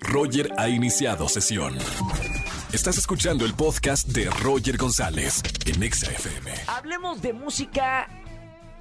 [0.00, 1.76] Roger ha iniciado sesión.
[2.72, 6.52] Estás escuchando el podcast de Roger González en Exa FM.
[6.66, 8.08] Hablemos de música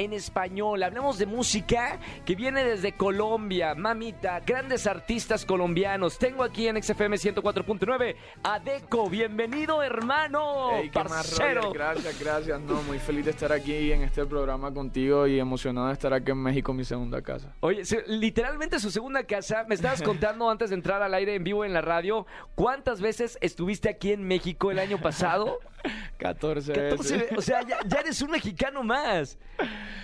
[0.00, 6.18] en español, hablemos de música que viene desde Colombia, mamita, grandes artistas colombianos.
[6.18, 11.70] Tengo aquí en XFM 104.9 a Deco, bienvenido hermano, Ey, ¿qué más, parcero.
[11.72, 12.60] Gracias, gracias.
[12.62, 16.30] No, muy feliz de estar aquí en este programa contigo y emocionado de estar aquí
[16.30, 17.52] en México, mi segunda casa.
[17.60, 21.62] Oye, literalmente su segunda casa, me estabas contando antes de entrar al aire en vivo
[21.62, 25.58] en la radio, ¿cuántas veces estuviste aquí en México el año pasado?
[26.18, 27.30] 14 14 veces.
[27.30, 29.38] ve- o sea, ya, ya eres un mexicano más.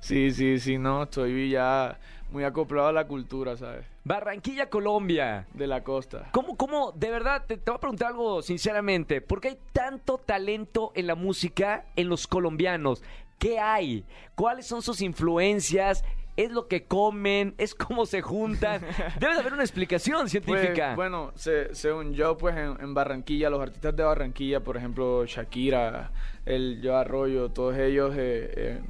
[0.00, 1.98] Sí, sí, sí, no, estoy ya
[2.30, 3.84] muy acoplado a la cultura, ¿sabes?
[4.04, 5.46] Barranquilla, Colombia.
[5.54, 6.28] De la costa.
[6.32, 10.18] ¿Cómo, cómo, de verdad, te, te voy a preguntar algo sinceramente, ¿por qué hay tanto
[10.18, 13.02] talento en la música en los colombianos?
[13.38, 14.04] ¿Qué hay?
[14.34, 16.04] ¿Cuáles son sus influencias?
[16.36, 17.54] ¿Es lo que comen?
[17.58, 18.80] ¿Es cómo se juntan?
[19.20, 20.94] Debe de haber una explicación Pues, científica.
[20.94, 26.10] bueno, se- según yo, pues en, en Barranquilla, los artistas de Barranquilla, por ejemplo, Shakira,
[26.46, 28.80] el Yo Arroyo, todos ellos eh, eh,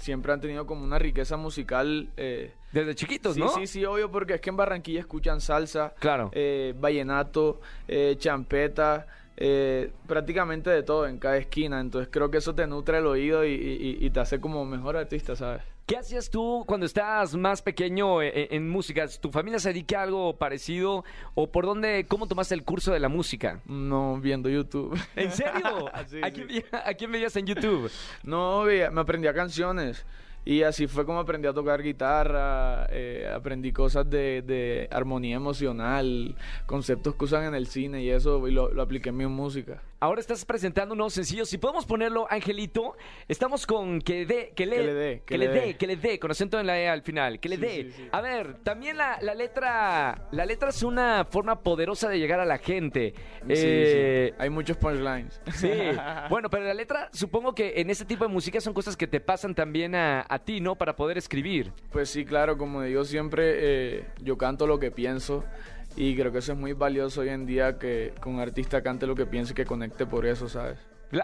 [0.00, 2.08] siempre han tenido como una riqueza musical.
[2.16, 3.48] eh, Desde chiquitos, sí, ¿no?
[3.50, 6.30] sí, sí, obvio, porque es que en Barranquilla escuchan salsa, Claro.
[6.32, 9.06] eh, vallenato, eh, champeta,
[9.40, 11.80] eh, prácticamente de todo en cada esquina.
[11.80, 14.96] Entonces creo que eso te nutre el oído y, y- y te hace como mejor
[14.96, 15.62] artista, ¿sabes?
[15.86, 19.08] ¿Qué hacías tú cuando estabas más pequeño eh, en, música?
[19.20, 21.04] ¿Tu familia se dedica a algo parecido?
[21.34, 23.60] ¿O por dónde, cómo tomaste el curso de la música?
[23.66, 24.96] No viendo YouTube.
[25.16, 25.90] ¿En serio?
[26.06, 26.32] Sí, ¿A, sí.
[26.46, 27.90] quién, a quién veías en YouTube?
[28.22, 30.04] No, me aprendía canciones.
[30.44, 36.34] Y así fue como aprendí a tocar guitarra, eh, aprendí cosas de, de armonía emocional,
[36.66, 39.82] conceptos que usan en el cine y eso, y lo, lo apliqué en mi música.
[40.02, 41.44] Ahora estás presentando un nuevo sencillo.
[41.44, 42.96] Si podemos ponerlo, Angelito,
[43.28, 46.58] estamos con que le, Que le dé, que le dé, que le dé, con acento
[46.58, 47.68] en la E al final, que le Sí, dé.
[47.84, 48.08] sí, sí.
[48.10, 52.46] A ver, también la, la letra, la letra es una forma poderosa de llegar a
[52.46, 53.12] la gente.
[53.42, 54.34] Sí, Eh.
[54.38, 55.38] Hay muchos punchlines.
[55.52, 55.68] Sí,
[56.30, 59.20] bueno, pero la letra, supongo que en este tipo de música son cosas que te
[59.20, 60.76] pasan también a, a ti, ¿no?
[60.76, 61.74] Para poder escribir.
[61.92, 63.52] Pues sí, claro, como digo siempre,
[63.98, 65.44] eh, yo canto lo que pienso
[65.96, 69.06] y creo que eso es muy valioso hoy en día que, que un artista cante
[69.06, 70.78] lo que piensa y que conecte por eso, ¿sabes?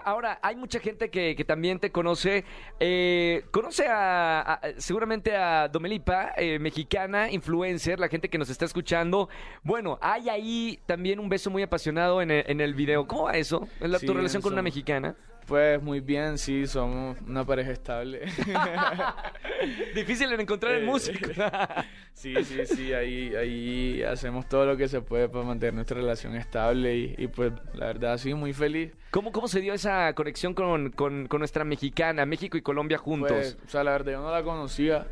[0.05, 2.45] Ahora, hay mucha gente que, que también te conoce.
[2.81, 8.65] eh, conoce a, a- seguramente a Domelipa, eh, mexicana, influencer, la gente que nos está
[8.65, 9.29] escuchando.
[9.63, 13.07] Bueno, hay ahí también un beso muy apasionado en el, en el video.
[13.07, 13.69] ¿Cómo va eso?
[13.79, 15.15] ¿La- Sí, ¿Tu relación con una mexicana?
[15.47, 18.23] Pues muy bien, sí, somos una pareja estable.
[19.95, 21.31] Difícil en encontrar el Eh, músico.
[22.13, 26.35] Sí, sí, sí, ahí, ahí hacemos todo lo que se puede para mantener nuestra relación
[26.35, 28.91] estable y, y, pues la verdad sí, muy feliz.
[29.11, 33.31] ¿Cómo, ¿Cómo se dio esa conexión con, con- con nuestra mexicana, México y Colombia juntos?
[33.33, 35.07] Pues, o sea, la verdad yo no la conocía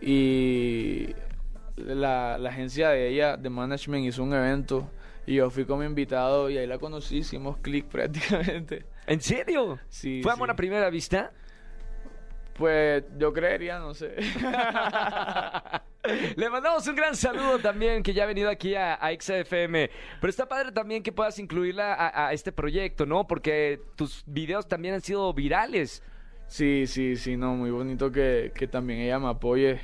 [0.00, 1.08] y
[1.76, 4.88] la, la agencia de ella, de management, hizo un evento
[5.26, 8.86] y yo fui como invitado y ahí la conocí, hicimos clic prácticamente.
[9.06, 9.78] ¿En serio?
[9.88, 10.52] Sí, ¿Fue amor sí.
[10.52, 11.32] a primera vista?
[12.54, 14.14] Pues yo creería, no sé.
[16.36, 19.90] Le mandamos un gran saludo también que ya ha venido aquí a, a XFM.
[20.20, 23.26] Pero está padre también que puedas incluirla a, a este proyecto, ¿no?
[23.26, 26.02] Porque tus videos también han sido virales.
[26.46, 29.80] Sí, sí, sí, no, muy bonito que, que también ella me apoye,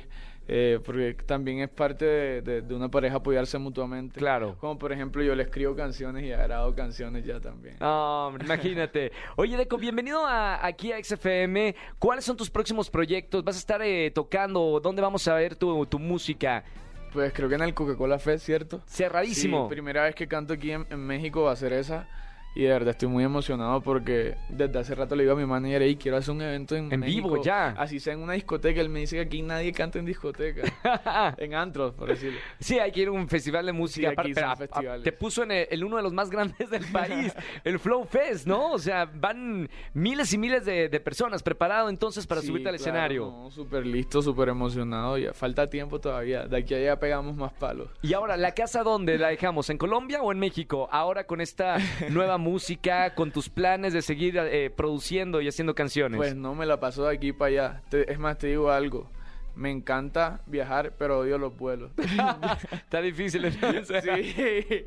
[0.53, 4.19] eh, porque también es parte de, de- de una pareja apoyarse mutuamente.
[4.19, 4.57] Claro.
[4.59, 7.81] Como por ejemplo yo le escribo canciones y ha grabado canciones ya también.
[7.81, 9.13] Hombre, imagínate.
[9.37, 11.73] Oye, Deco, bienvenido a- aquí a XFM.
[11.97, 13.43] ¿Cuáles son tus próximos proyectos?
[13.45, 14.81] ¿Vas a estar eh, tocando?
[14.83, 16.65] ¿Dónde vamos a ver tu, tu música?
[17.13, 18.81] Pues creo que en el Coca-Cola Fest, ¿cierto?
[18.87, 19.67] Cerradísimo.
[19.69, 22.07] Sí, primera vez que canto aquí en, en México va a ser esa.
[22.53, 25.83] Y de verdad estoy muy emocionado porque desde hace rato le digo a mi manager,
[25.83, 27.69] y quiero hacer un evento en, En México, vivo, ya.
[27.77, 28.81] Así sea en una discoteca.
[28.81, 30.63] Él me dice que aquí nadie canta en discoteca.
[31.37, 32.37] en antros, por decirlo.
[32.59, 34.09] Sí, hay que ir a un festival de música.
[34.09, 35.03] Sí, aquí son a- a- festivales.
[35.03, 38.45] te puso en el, en uno de los más grandes del país, el Flow Fest,
[38.45, 38.71] ¿no?
[38.73, 42.75] O sea, van miles y miles de, de personas preparado entonces para Sí, subirte al
[42.75, 43.25] claro, escenario.
[43.31, 45.17] no, súper listo, súper emocionado.
[45.17, 46.45] Ya falta tiempo todavía.
[46.47, 47.87] De aquí a allá pegamos más palos.
[48.01, 49.69] Y ahora, ¿la casa dónde la dejamos?
[49.69, 50.89] ¿En Colombia o en México?
[50.91, 51.77] Ahora con esta
[52.09, 56.17] nueva música, con tus planes de seguir eh, produciendo y haciendo canciones.
[56.17, 57.81] Pues no me la paso de aquí para allá.
[57.89, 59.09] Te- es más, te digo algo.
[59.53, 61.91] Me encanta viajar, pero odio los vuelos.
[62.71, 64.01] Está difícil entonces.
[64.01, 64.85] sí.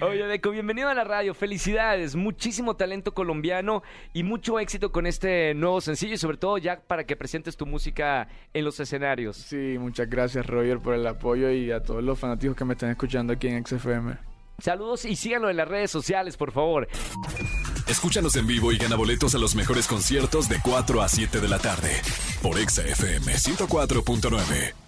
[0.00, 1.34] Oye, Deco, bienvenido a la radio.
[1.34, 2.16] Felicidades.
[2.16, 3.82] Muchísimo talento colombiano
[4.14, 7.66] y mucho éxito con este nuevo sencillo y sobre todo ya para que presentes tu
[7.66, 9.36] música en los escenarios.
[9.36, 12.88] Sí, muchas gracias Roger por el apoyo y a todos los fanáticos que me están
[12.90, 14.16] escuchando aquí en XFM.
[14.60, 16.88] Saludos y síganlo en las redes sociales, por favor.
[17.86, 21.48] Escúchanos en vivo y gana boletos a los mejores conciertos de 4 a 7 de
[21.48, 21.90] la tarde
[22.42, 24.87] por Exa FM 104.9.